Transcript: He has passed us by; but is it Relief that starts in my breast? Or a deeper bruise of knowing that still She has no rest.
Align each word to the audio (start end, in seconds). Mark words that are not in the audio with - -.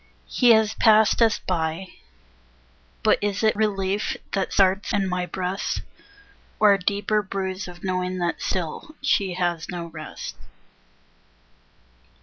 He 0.25 0.49
has 0.53 0.73
passed 0.73 1.21
us 1.21 1.37
by; 1.37 1.89
but 3.03 3.19
is 3.21 3.43
it 3.43 3.55
Relief 3.55 4.17
that 4.31 4.51
starts 4.51 4.91
in 4.93 5.07
my 5.07 5.27
breast? 5.27 5.83
Or 6.59 6.73
a 6.73 6.79
deeper 6.79 7.21
bruise 7.21 7.67
of 7.67 7.83
knowing 7.83 8.17
that 8.17 8.41
still 8.41 8.95
She 9.03 9.35
has 9.35 9.69
no 9.69 9.85
rest. 9.89 10.37